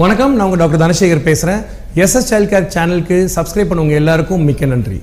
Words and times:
வணக்கம் 0.00 0.32
நான் 0.36 0.44
உங்கள் 0.46 0.60
டாக்டர் 0.60 0.80
தனசேகர் 0.82 1.20
பேசுகிறேன் 1.26 1.60
எஸ்எஸ் 2.04 2.28
சைல்ட் 2.30 2.48
கேர் 2.52 2.64
சேனலுக்கு 2.74 3.16
சப்ஸ்கிரைப் 3.34 3.68
பண்ணவங்க 3.70 3.94
எல்லாருக்கும் 3.98 4.42
மிக்க 4.48 4.66
நன்றி. 4.70 4.98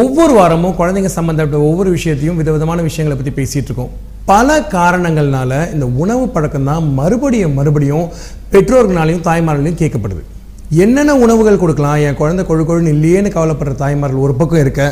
ஒவ்வொரு 0.00 0.32
வாரமும் 0.36 0.76
குழந்தைங்க 0.80 1.10
சம்மந்தப்பட்ட 1.16 1.58
ஒவ்வொரு 1.68 1.88
விஷயத்தையும் 1.96 2.38
விதவிதமான 2.40 2.82
விஷயங்களை 2.88 3.16
பற்றி 3.16 3.32
பேசிகிட்டு 3.38 3.70
இருக்கோம். 3.70 3.90
பல 4.30 4.58
காரணங்கள்னால 4.76 5.50
இந்த 5.74 5.86
உணவு 6.02 6.24
பழக்கம் 6.36 6.70
தான் 6.70 6.86
மறுபடியும் 7.00 7.58
மறுபடியும் 7.58 8.06
பெற்றோர்களாலையும் 8.54 9.26
தாய்மார்களையும் 9.28 9.80
கேட்கப்படுது. 9.82 10.22
என்னென்ன 10.84 11.18
உணவுகள் 11.24 11.62
கொடுக்கலாம்? 11.64 11.98
என் 12.06 12.20
குழந்தை 12.22 12.44
கொழு 12.50 12.64
கொழுன்னு 12.70 12.96
இல்லையேன்னு 12.96 13.36
கவலைப்படுற 13.36 13.76
தாய்மார்கள் 13.84 14.24
ஒரு 14.26 14.36
பக்கம் 14.40 14.64
இருக்க 14.64 14.82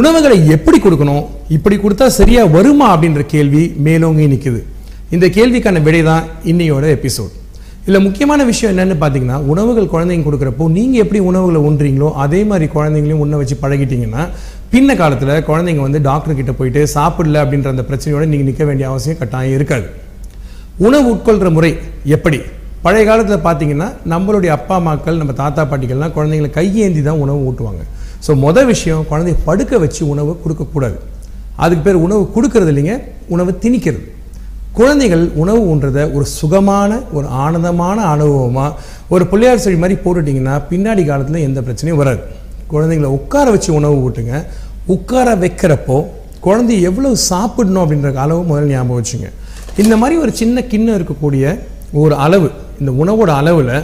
உணவுகளை 0.00 0.38
எப்படி 0.58 0.80
கொடுக்கணும்? 0.86 1.24
இப்படி 1.56 1.78
கொடுத்தா 1.86 2.08
சரியா 2.20 2.44
வருமா? 2.58 2.88
அப்படின்ற 2.96 3.24
கேள்வி 3.34 3.64
மேலோங்கி 3.88 4.34
நிற்குது 4.36 4.62
இந்த 5.16 5.28
கேள்விக்கான 5.38 5.82
விடை 5.88 6.04
தான் 6.12 6.24
இன்னையோட 6.52 6.86
எபிசோட் 6.98 7.34
இதில் 7.86 8.04
முக்கியமான 8.04 8.44
விஷயம் 8.48 8.70
என்னென்னு 8.72 8.94
பார்த்தீங்கன்னா 9.00 9.36
உணவுகள் 9.52 9.92
குழந்தைங்க 9.92 10.26
கொடுக்குறப்போ 10.28 10.64
நீங்கள் 10.76 11.02
எப்படி 11.02 11.20
உணவுகளை 11.30 11.60
உண்றீங்களோ 11.68 12.08
அதே 12.22 12.40
மாதிரி 12.50 12.66
குழந்தைங்களையும் 12.72 13.20
உண்ண 13.24 13.34
வச்சு 13.40 13.56
பழகிட்டீங்கன்னா 13.60 14.22
பின்ன 14.72 14.96
காலத்தில் 15.00 15.30
குழந்தைங்க 15.48 15.82
வந்து 15.86 16.00
டாக்டர் 16.08 16.38
கிட்ட 16.38 16.52
போயிட்டு 16.60 16.80
சாப்பிடல 16.94 17.42
அப்படின்ற 17.42 17.68
அந்த 17.74 17.84
பிரச்சனையோடு 17.90 18.26
நீங்கள் 18.32 18.48
நிற்க 18.50 18.64
வேண்டிய 18.70 18.86
அவசியம் 18.92 19.20
கட்டாயம் 19.20 19.54
இருக்காது. 19.58 19.86
உணவு 20.86 21.06
உட்கொள்கிற 21.14 21.50
முறை 21.58 21.70
எப்படி? 22.16 22.40
பழைய 22.86 23.04
காலத்தில் 23.10 23.44
பார்த்தீங்கன்னா 23.46 23.88
நம்மளுடைய 24.14 24.50
அப்பா 24.58 24.74
அம்மாக்கள் 24.80 25.20
நம்ம 25.22 25.38
தாத்தா 25.42 25.62
பாட்டிகள்லாம் 25.70 26.16
குழந்தைங்களை 26.18 26.50
கையேந்தி 26.58 27.04
தான் 27.08 27.22
உணவு 27.26 27.40
ஊட்டுவாங்க. 27.50 27.82
ஸோ 28.26 28.34
மொதல் 28.46 28.70
விஷயம் 28.74 29.06
குழந்தைய 29.12 29.38
படுக்க 29.48 29.78
வச்சு 29.84 30.02
உணவு 30.14 30.34
கொடுக்கக்கூடாது. 30.42 30.98
அதுக்கு 31.64 31.84
பேர் 31.88 32.04
உணவு 32.06 32.24
கொடுக்கறது 32.36 32.72
இல்லைங்க 32.74 32.96
உணவு 33.36 33.52
திணிக்கிறது. 33.64 34.04
குழந்தைகள் 34.78 35.22
உணவு 35.42 35.60
உண்றதை 35.72 36.02
ஒரு 36.16 36.26
சுகமான 36.38 36.90
ஒரு 37.16 37.26
ஆனந்தமான 37.44 37.98
அனுபவமாக 38.14 38.72
ஒரு 39.14 39.24
பிள்ளையார் 39.30 39.62
செடி 39.64 39.78
மாதிரி 39.82 39.96
போட்டுட்டிங்கன்னா 40.04 40.54
பின்னாடி 40.70 41.02
காலத்தில் 41.06 41.46
எந்த 41.48 41.60
பிரச்சனையும் 41.66 42.00
வராது. 42.00 42.20
குழந்தைங்களை 42.72 43.10
உட்கார 43.18 43.46
வச்சு 43.54 43.70
உணவு 43.78 43.96
ஊட்டுங்க. 44.06 44.34
உட்கார 44.94 45.28
வைக்கிறப்போ 45.42 45.98
குழந்தை 46.46 46.76
எவ்வளவு 46.88 47.16
சாப்பிடணும் 47.30 47.82
அப்படின்ற 47.84 48.12
அளவு 48.24 48.42
முதல்ல 48.50 48.72
ஞாபகம் 48.74 48.98
வச்சுங்க. 49.00 49.30
இந்த 49.82 49.94
மாதிரி 50.00 50.20
ஒரு 50.24 50.32
சின்ன 50.40 50.64
கிண்ணம் 50.72 50.96
இருக்கக்கூடிய 50.98 51.44
ஒரு 52.02 52.14
அளவு 52.26 52.48
இந்த 52.80 52.92
உணவோட 53.02 53.30
அளவில் 53.40 53.76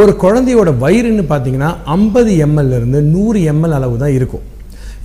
ஒரு 0.00 0.12
குழந்தையோட 0.24 0.70
வயிறுன்னு 0.84 1.24
பார்த்தீங்கன்னா 1.32 1.70
ஐம்பது 1.98 2.32
எம்எல்லேருந்து 2.46 3.00
நூறு 3.14 3.40
எம்எல் 3.52 3.76
அளவு 3.78 3.96
தான் 4.04 4.16
இருக்கும். 4.18 4.46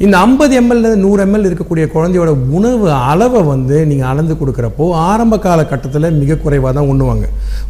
இந்த 0.03 0.15
ஐம்பது 0.25 0.53
எம்எல் 0.59 0.85
நூறு 1.03 1.19
எம்எல் 1.25 1.45
இருக்கக்கூடிய 1.47 1.83
குழந்தையோட 1.93 2.31
உணவு 2.57 2.87
அளவை 3.09 3.41
வந்து 3.51 3.75
நீங்கள் 3.89 4.09
அளந்து 4.11 4.33
கொடுக்குறப்போ 4.39 4.85
ஆரம்ப 5.09 5.35
கால 5.45 5.59
கட்டத்தில் 5.69 6.07
மிக 6.21 6.35
குறைவாக 6.41 6.71
தான் 6.77 6.89
உண்ணுவாங்க. 6.93 7.25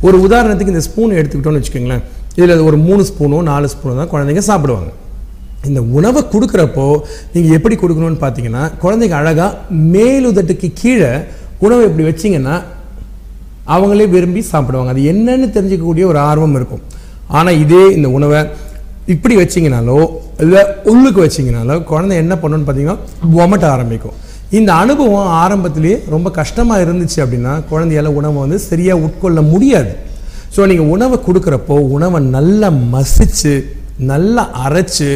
ஒரு 0.05 0.17
உதாரணத்துக்கு 0.27 0.73
இந்த 0.73 0.83
ஸ்பூன் 0.87 1.13
எடுத்துக்கிட்டோன்னு 1.17 1.61
வச்சுக்கோங்களேன். 1.61 2.03
இதில் 2.37 2.65
ஒரு 2.69 2.79
மூணு 2.87 3.01
ஸ்பூனோ 3.09 3.43
நாலு 3.51 3.69
ஸ்பூனோ 3.73 3.95
தான் 4.01 4.11
குழந்தைங்க 4.13 4.43
சாப்பிடுவாங்க. 4.49 4.89
இந்த 5.69 5.81
உணவை 5.97 6.23
கொடுக்குறப்போ 6.33 6.87
நீங்கள் 7.35 7.55
எப்படி 7.59 7.77
கொடுக்கணும்னு 7.83 8.19
பார்த்தீங்கன்னா 8.25 8.63
குழந்தைங்க 8.83 9.17
அழகாக 9.21 9.51
மேலுதட்டுக்கு 9.93 10.67
கீழே 10.81 11.13
உணவை 11.65 11.83
இப்படி 11.89 12.05
வச்சிங்கன்னா 12.11 12.57
அவங்களே 13.75 14.05
விரும்பி 14.17 14.41
சாப்பிடுவாங்க. 14.53 14.91
அது 14.95 15.03
என்னன்னு 15.13 15.47
தெரிஞ்சுக்கக்கூடிய 15.55 16.05
ஒரு 16.13 16.19
ஆர்வம் 16.29 16.57
இருக்கும். 16.59 16.83
ஆனால் 17.37 17.59
இதே 17.63 17.83
இந்த 17.97 18.07
உணவை 18.17 18.39
இப்படி 19.13 19.35
வச்சிங்கனாலோ 19.39 19.97
இல்லை 20.43 20.61
உள்ளுக்கு 20.91 21.19
வச்சிங்கனாலோ 21.25 21.75
குழந்தை 21.91 22.15
என்ன 22.23 22.33
பண்ணுன்னு 22.43 22.65
பார்த்தீங்கன்னா 22.67 22.97
வொமட்ட 23.37 23.65
ஆரம்பிக்கும். 23.75 24.15
இந்த 24.57 24.71
அனுபவம் 24.83 25.29
ஆரம்பத்திலேயே 25.43 25.97
ரொம்ப 26.13 26.27
கஷ்டமாக 26.39 26.83
இருந்துச்சு 26.85 27.19
அப்படின்னா 27.23 27.53
குழந்தையால 27.71 28.11
உணவை 28.19 28.39
வந்து 28.45 28.59
சரியாக 28.69 29.03
உட்கொள்ள 29.05 29.39
முடியாது. 29.53 29.91
ஸோ 30.55 30.65
நீங்கள் 30.71 30.91
உணவை 30.95 31.17
கொடுக்குறப்போ 31.27 31.77
உணவை 31.95 32.19
நல்லா 32.35 32.69
மசிச்சு 32.95 33.53
நல்லா 34.11 34.43
அரைச்சு 34.65 35.09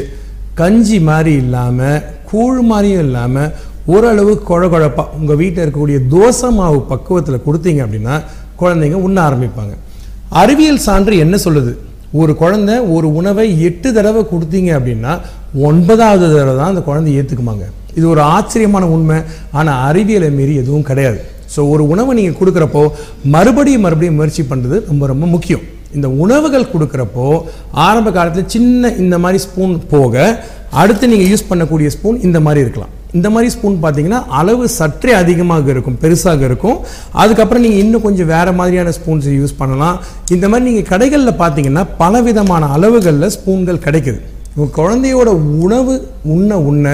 கஞ்சி 0.61 0.97
மாதிரி 1.09 1.33
இல்லாமல் 1.43 1.99
கூழ் 2.29 2.61
மாதிரியும் 2.71 3.05
இல்லாமல் 3.07 3.51
ஓரளவு 3.93 4.33
குழ 4.49 4.63
குழப்பா 4.71 5.03
உங்கள் 5.19 5.39
வீட்டில் 5.41 5.63
இருக்கக்கூடிய 5.63 5.99
தோசை 6.13 6.49
மாவு 6.57 6.79
பக்குவத்தில் 6.89 7.45
கொடுத்தீங்க 7.45 7.81
அப்படின்னா 7.85 8.15
குழந்தைங்க 8.61 8.97
உண்ண 9.07 9.17
ஆரம்பிப்பாங்க. 9.27 9.73
அறிவியல் 10.41 10.85
சான்று 10.87 11.13
என்ன 11.25 11.35
சொல்லுது? 11.45 11.71
ஒரு 12.21 12.33
குழந்தை 12.41 12.75
ஒரு 12.95 13.07
உணவை 13.19 13.45
எட்டு 13.67 13.89
தடவை 13.97 14.21
கொடுத்தீங்க 14.31 14.69
அப்படின்னா 14.77 15.13
ஒன்பதாவது 15.69 16.25
தடவை 16.33 16.53
தான் 16.59 16.71
அந்த 16.73 16.83
குழந்தை 16.89 17.11
ஏற்றுக்குமாங்க 17.19 17.65
இது 17.97 18.05
ஒரு 18.13 18.21
ஆச்சரியமான 18.35 18.87
உண்மை. 18.95 19.17
ஆனால் 19.57 19.81
அறிவியலை 19.89 20.29
மீறி 20.37 20.53
எதுவும் 20.61 20.87
கிடையாது. 20.89 21.19
ஸோ 21.53 21.59
ஒரு 21.73 21.83
உணவை 21.93 22.11
நீங்கள் 22.19 22.39
கொடுக்குறப்போ 22.39 22.83
மறுபடியும் 23.35 23.85
மறுபடியும் 23.85 24.17
முயற்சி 24.19 24.43
பண்ணுறது 24.51 24.77
ரொம்ப 24.89 25.05
ரொம்ப 25.11 25.25
முக்கியம். 25.35 25.63
இந்த 25.97 26.07
உணவுகள் 26.23 26.71
கொடுக்குறப்போ 26.73 27.27
ஆரம்ப 27.87 28.11
காலத்தில் 28.17 28.51
சின்ன 28.55 28.91
இந்த 29.03 29.17
மாதிரி 29.23 29.39
ஸ்பூன் 29.47 29.73
போக 29.93 30.43
அடுத்து 30.81 31.11
நீங்கள் 31.13 31.31
யூஸ் 31.31 31.49
பண்ணக்கூடிய 31.51 31.89
ஸ்பூன் 31.95 32.17
இந்த 32.27 32.39
மாதிரி 32.47 32.63
இருக்கலாம். 32.65 32.93
இந்த 33.17 33.27
மாதிரி 33.33 33.49
ஸ்பூன் 33.53 33.77
பார்த்தீங்கன்னா 33.83 34.19
அளவு 34.39 34.63
சற்றே 34.79 35.13
அதிகமாக 35.19 35.71
இருக்கும் 35.73 35.99
பெருசாக 36.01 36.41
இருக்கும். 36.49 36.77
அதுக்கப்புறம் 37.21 37.63
நீங்கள் 37.65 37.81
இன்னும் 37.83 38.05
கொஞ்சம் 38.07 38.29
வேறு 38.33 38.51
மாதிரியான 38.59 38.93
ஸ்பூன்ஸ் 38.97 39.29
யூஸ் 39.37 39.59
பண்ணலாம். 39.61 39.95
இந்த 40.35 40.45
மாதிரி 40.49 40.67
நீங்கள் 40.69 40.89
கடைகளில் 40.91 41.39
பார்த்தீங்கன்னா 41.43 41.85
பலவிதமான 42.01 42.69
அளவுகளில் 42.75 43.33
ஸ்பூன்கள் 43.37 43.85
கிடைக்குது. 43.87 44.19
உங்கள் 44.53 44.75
குழந்தையோட 44.77 45.29
உணவு 45.65 45.93
உண்ண 46.35 46.51
உண்ண 46.69 46.87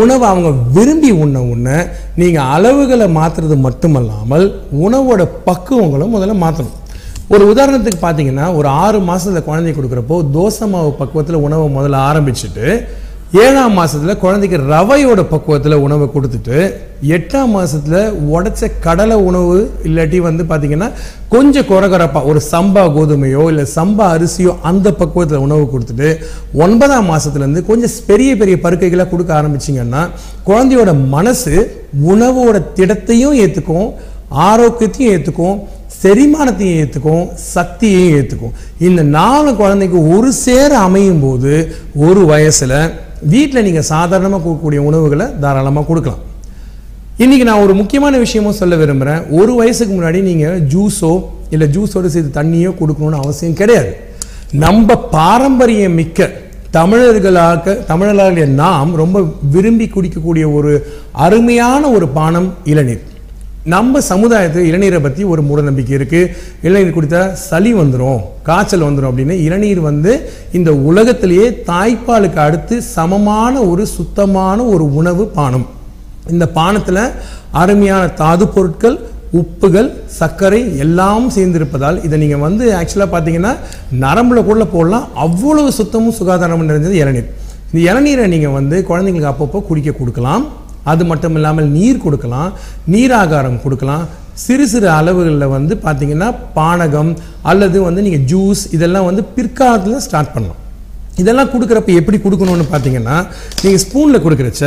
உணவை 0.00 0.24
அவங்க 0.32 0.50
விரும்பி 0.76 1.10
உண்ண 1.24 1.38
உண்ண 1.52 1.68
நீங்கள் 2.20 2.48
அளவுகளை 2.54 3.06
மாற்றுறது 3.18 3.56
மட்டுமல்லாமல் 3.66 4.46
உணவோட 4.84 5.22
பக்குவங்களும் 5.48 6.14
முதல்ல 6.16 6.36
மாற்றணும் 6.44 6.76
ஒரு 7.34 7.44
உதாரணத்துக்கு 7.52 8.00
பார்த்தீங்கன்னா 8.04 8.46
ஒரு 8.58 8.68
ஆறு 8.84 8.98
மாதத்தில் 9.08 9.46
குழந்தை 9.48 9.72
கொடுக்குறப்போ 9.74 10.16
தோசை 10.36 10.66
மாவு 10.72 10.90
பக்குவத்தில் 11.00 11.44
உணவை 11.46 11.66
முதல்ல 11.76 11.98
ஆரம்பிச்சுட்டு 12.08 12.66
ஏழாம் 13.38 13.76
மாசத்துல 13.78 14.12
குழந்தைக்கு 14.16 14.58
ரவையோட 14.70 15.20
பக்குவத்தில் 15.24 15.82
உணவை 15.82 16.06
கொடுத்துட்டு 16.06 16.56
எட்டாம் 17.08 17.52
மாசத்துல 17.56 17.98
உடைச்ச 18.30 18.70
கடலை 18.80 19.16
உணவு 19.20 19.58
இல்லாட்டி 19.84 20.18
வந்து 20.20 20.44
பார்த்திங்கன்னா 20.44 20.88
கொஞ்சம் 21.28 21.68
குறகுறப்பா 21.68 22.20
ஒரு 22.24 22.40
சம்பா 22.50 22.82
கோதுமையோ 22.88 23.44
இல்லை 23.50 23.64
சம்பா 23.74 24.06
அரிசியோ 24.14 24.52
அந்த 24.62 24.90
பக்குவத்தில் 24.92 25.44
உணவு 25.46 25.64
கொடுத்துட்டு 25.66 26.08
ஒன்பதாம் 26.58 27.10
மாதத்துலேருந்து 27.10 27.62
கொஞ்சம் 27.64 27.94
பெரிய 28.06 28.30
பெரிய 28.36 28.56
பருக்கைகளை 28.62 29.06
கொடுக்க 29.08 29.32
ஆரம்பிச்சிங்கன்னா 29.34 30.02
குழந்தையோட 30.46 30.94
மனசு 31.08 31.54
உணவோட 32.06 32.56
திடத்தையும் 32.76 33.36
ஏற்றுக்கும் 33.36 33.88
ஆரோக்கியத்தையும் 34.46 35.12
ஏற்றுக்கும் 35.12 35.56
செரிமானத்தையும் 35.96 36.80
ஏற்றுக்கும் 36.80 37.24
சக்தியையும் 37.52 38.16
ஏற்றுக்கும் 38.16 38.56
இந்த 38.80 39.02
நாலு 39.14 39.52
குழந்தைக்கு 39.54 40.00
ஒரு 40.10 40.32
சேர 40.40 40.70
அமையும் 40.80 41.22
போது 41.22 41.54
ஒரு 42.00 42.22
வயசில் 42.26 42.76
வீட்டில் 43.32 43.66
நீங்கள் 43.66 43.88
சாதாரணமாக 43.92 44.42
கொடுக்கக்கூடிய 44.42 44.80
உணவுகளை 44.90 45.26
தாராளமாக 45.42 45.86
கொடுக்கலாம். 45.90 46.22
இன்றைக்கி 47.24 47.44
நான் 47.48 47.64
ஒரு 47.64 47.74
முக்கியமான 47.80 48.18
விஷயமும் 48.24 48.58
சொல்ல 48.60 48.74
விரும்புகிறேன் 48.82 49.24
ஒரு 49.38 49.52
வயசுக்கு 49.60 49.94
முன்னாடி 49.96 50.20
நீங்கள் 50.28 50.60
ஜூஸோ 50.74 51.12
இல்லை 51.54 51.66
ஜூஸோடு 51.74 52.12
சேர்த்து 52.14 52.38
தண்ணியோ 52.40 52.70
கொடுக்கணும்னு 52.80 53.22
அவசியம் 53.24 53.58
கிடையாது. 53.60 53.90
நம்ம 54.64 54.96
பாரம்பரியம் 55.16 55.98
மிக்க 56.00 56.30
தமிழர்களாக 56.76 57.76
தமிழர்களாகிய 57.90 58.46
நாம் 58.62 58.90
ரொம்ப 59.02 59.18
விரும்பி 59.54 59.86
குடிக்கக்கூடிய 59.94 60.44
ஒரு 60.58 60.72
அருமையான 61.26 61.82
ஒரு 61.96 62.08
பானம் 62.18 62.48
இளநீர். 62.72 63.04
நம்ம 63.64 64.00
சமுதாயத்தில் 64.00 64.68
இளநீரை 64.68 64.98
பற்றி 65.04 65.22
ஒரு 65.24 65.42
மூடநம்பிக்கை 65.48 65.94
இருக்குது 65.96 66.30
இளநீர் 66.66 66.94
குடித்தா 66.96 67.32
சளி 67.48 67.74
வந்துடும் 67.74 68.20
காய்ச்சல் 68.42 68.84
வந்துடும் 68.86 69.10
அப்படின்னு 69.10 69.34
இளநீர் 69.46 69.80
வந்து 69.80 70.12
இந்த 70.58 70.70
உலகத்திலேயே 70.90 71.46
தாய்ப்பாலுக்கு 71.68 72.40
அடுத்து 72.44 72.82
சமமான 72.82 73.54
ஒரு 73.72 73.84
சுத்தமான 73.86 74.64
ஒரு 74.74 74.84
உணவு 75.00 75.26
பானம். 75.26 75.66
இந்த 76.34 76.46
பானத்தில் 76.58 77.02
அருமையான 77.62 78.06
தாது 78.22 78.46
பொருட்கள் 78.54 78.96
உப்புகள் 79.40 79.90
சர்க்கரை 80.18 80.78
எல்லாம் 80.84 81.26
சேர்ந்திருப்பதால் 81.36 81.98
இதை 82.06 82.18
நீங்கள் 82.22 82.44
வந்து 82.46 82.64
ஆக்சுவலாக 82.78 83.10
பார்த்தீங்கன்னா 83.12 83.52
நரம்புல 84.04 84.44
கூட 84.44 84.64
போடலாம். 84.64 85.06
அவ்வளவு 85.26 85.70
சுத்தமும் 85.80 86.16
சுகாதாரமும் 86.20 86.70
நிறைஞ்சது 86.70 87.02
இளநீர். 87.02 87.28
இந்த 87.72 87.80
இளநீரை 87.90 88.26
நீங்கள் 88.34 88.56
வந்து 88.58 88.78
குழந்தைங்களுக்கு 88.88 89.32
அப்பப்போ 89.34 89.66
குடிக்க 89.68 89.90
கொடுக்கலாம். 90.00 90.46
அது 90.92 91.02
மட்டும் 91.10 91.36
இல்லாமல் 91.38 91.70
நீர் 91.76 92.02
கொடுக்கலாம் 92.06 92.50
நீராகாரம் 92.94 93.60
கொடுக்கலாம். 93.64 94.04
சிறு 94.44 94.64
சிறு 94.72 94.88
அளவுகளில் 94.98 95.52
வந்து 95.54 95.74
பார்த்தீங்கன்னா 95.84 96.28
பானகம் 96.58 97.12
அல்லது 97.50 97.78
வந்து 97.86 98.04
நீங்கள் 98.06 98.26
ஜூஸ் 98.32 98.62
இதெல்லாம் 98.76 99.08
வந்து 99.10 99.22
பிற்காலத்தில் 99.36 100.04
ஸ்டார்ட் 100.06 100.34
பண்ணலாம். 100.34 100.60
இதெல்லாம் 101.22 101.50
கொடுக்குறப்ப 101.54 101.92
எப்படி 102.00 102.18
கொடுக்கணும்னு 102.24 102.66
பார்த்தீங்கன்னா 102.72 103.16
நீங்கள் 103.62 103.82
ஸ்பூனில் 103.84 104.24
கொடுக்குறச்ச 104.26 104.64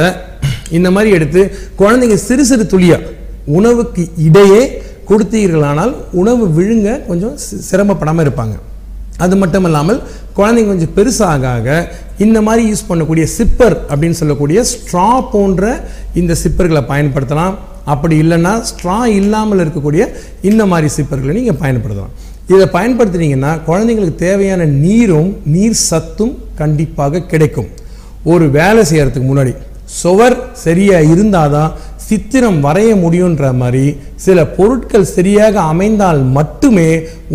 இந்த 0.78 0.90
மாதிரி 0.96 1.12
எடுத்து 1.18 1.42
குழந்தைங்க 1.82 2.18
சிறு 2.28 2.44
சிறு 2.50 2.66
துளியாக 2.74 3.10
உணவுக்கு 3.58 4.04
இடையே 4.28 4.62
கொடுத்தீர்களானால் 5.10 5.94
உணவு 6.20 6.44
விழுங்க 6.58 6.90
கொஞ்சம் 7.10 7.34
சிரமப்படாமல் 7.70 8.26
இருப்பாங்க. 8.26 8.56
அது 9.18 9.36
மட்டும் 9.42 9.66
இல்லாமல் 9.70 10.00
குழந்தைங்க 10.38 10.70
கொஞ்சம் 10.72 10.96
பெருசாக 10.96 11.48
ஆக 11.56 11.68
இந்த 12.18 12.42
மாதிரி 12.42 12.64
யூஸ் 12.70 12.88
பண்ணக்கூடிய 12.90 13.26
சிப்பர் 13.38 13.76
அப்படின்னு 13.90 14.18
சொல்லக்கூடிய 14.22 14.60
ஸ்ட்ரா 14.72 15.10
போன்ற 15.34 15.64
இந்த 16.22 16.34
சிப்பர்களை 16.44 16.82
பயன்படுத்தலாம். 16.92 17.56
அப்படி 17.94 18.16
இல்லைன்னா 18.24 18.54
ஸ்ட்ரா 18.70 18.98
இல்லாமல் 19.20 19.62
இருக்கக்கூடிய 19.64 20.04
இந்த 20.42 20.66
மாதிரி 20.66 20.90
சிப்பர்களை 20.98 21.34
நீங்கள் 21.40 21.62
பயன்படுத்தலாம். 21.64 22.14
இதை 22.54 22.66
பயன்படுத்துனீங்கன்னா 22.78 23.52
குழந்தைங்களுக்கு 23.70 24.16
தேவையான 24.16 24.66
நீரும் 24.66 25.32
நீர் 25.56 25.78
சத்தும் 25.90 26.34
கண்டிப்பாக 26.62 27.24
கிடைக்கும். 27.32 27.70
ஒரு 28.24 28.50
வேலை 28.60 28.84
செய்கிறதுக்கு 28.92 29.30
முன்னாடி 29.30 29.54
சுவர் 30.02 30.36
சரியா 30.66 31.00
இருந்தாதான் 31.14 31.72
சித்திரம் 32.08 32.60
வரைய 32.66 32.92
முடியுன்ற 33.04 33.44
மாதிரி 33.62 33.86
சில 34.26 34.40
பொருட்கள் 34.58 35.12
சரியாக 35.16 35.56
அமைந்தால் 35.72 36.22
மட்டுமே 36.38 36.90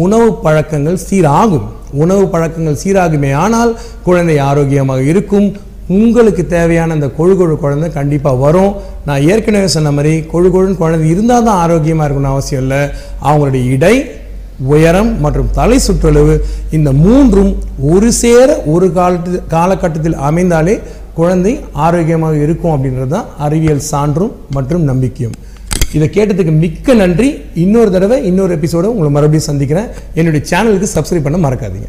உணவு 0.05 0.29
பழக்கங்கள் 0.45 0.99
சீராகும். 1.09 1.67
உணவு 2.03 2.25
பழக்கங்கள் 2.35 2.81
சீராகுமே 2.83 3.31
ஆனால் 3.45 3.73
குழந்தை 4.07 4.37
ஆரோக்கியமாக 4.51 5.09
இருக்கும். 5.13 5.49
உங்களுக்கு 5.97 6.43
தேவையான 6.55 6.95
அந்த 6.97 7.09
கொழு 7.19 7.35
கொழு 7.41 7.55
குழந்தை 7.61 7.89
கண்டிப்பாக 7.99 8.43
வரும். 8.45 8.73
நான் 9.09 9.27
ஏற்கனவே 9.33 9.69
சொன்ன 9.77 9.93
மாதிரி 9.99 10.15
கொழு 10.33 10.49
கொழுன்னு 10.55 10.81
குழந்தை 10.83 11.07
இருந்தால் 11.13 11.47
தான் 11.49 11.61
ஆரோக்கியமாக 11.65 12.07
இருக்கணும்னு 12.07 12.35
அவசியம் 12.37 12.65
இல்லை. 12.65 12.83
அவங்களுடைய 13.29 13.65
இடை 13.77 13.95
உயரம் 14.75 15.11
மற்றும் 15.25 15.51
தலை 15.59 15.77
சுற்றளவு 15.87 16.33
இந்த 16.77 16.91
மூன்றும் 17.03 17.51
ஒரு 17.93 18.09
சேர 18.23 18.49
ஒரு 18.73 18.87
காலத்து 18.97 19.41
காலகட்டத்தில் 19.53 20.17
அமைந்தாலே 20.29 20.75
குழந்தை 21.19 21.53
ஆரோக்கியமாக 21.85 22.43
இருக்கும் 22.45 22.75
அப்படின்றது 22.75 23.13
தான் 23.17 23.29
அறிவியல் 23.47 23.87
சான்றும் 23.93 24.35
மற்றும் 24.57 24.85
நம்பிக்கையும். 24.91 25.37
இதை 25.97 26.07
கேட்டதுக்கு 26.17 26.53
மிக்க 26.65 26.95
நன்றி. 27.03 27.29
இன்னொரு 27.65 27.91
தடவை 27.95 28.17
இன்னொரு 28.31 28.53
எபிசோட 28.59 28.87
உங்களை 28.93 29.11
மறுபடியும் 29.17 29.49
சந்திக்கிறேன். 29.51 29.89
என்னுடைய 30.19 30.43
சேனலுக்கு 30.51 30.89
சப்ஸ்கிரைப் 30.97 31.27
பண்ண 31.27 31.41
மறக்காதீங்க. 31.47 31.89